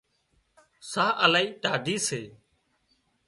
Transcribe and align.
ساهَه 0.91 1.15
الاهي 1.25 1.45
ٽاڍي 1.61 1.95
سي 2.07 2.21